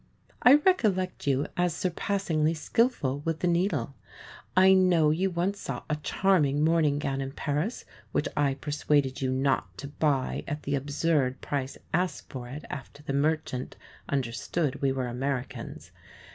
I 0.41 0.55
recollect 0.55 1.27
you 1.27 1.45
as 1.55 1.75
surpassingly 1.75 2.55
skilful 2.55 3.19
with 3.19 3.41
the 3.41 3.47
needle. 3.47 3.93
I 4.57 4.73
know 4.73 5.11
you 5.11 5.29
once 5.29 5.59
saw 5.59 5.83
a 5.91 5.95
charming 5.97 6.63
morning 6.65 6.97
gown 6.97 7.21
in 7.21 7.33
Paris 7.33 7.85
which 8.11 8.27
I 8.35 8.55
persuaded 8.55 9.21
you 9.21 9.31
not 9.31 9.77
to 9.77 9.89
buy 9.89 10.43
at 10.47 10.63
the 10.63 10.73
absurd 10.73 11.39
price 11.41 11.77
asked 11.93 12.29
for 12.31 12.47
it, 12.47 12.65
after 12.67 13.03
the 13.03 13.13
merchant 13.13 13.75
understood 14.09 14.81
we 14.81 14.91
were 14.91 15.05
Americans. 15.05 15.91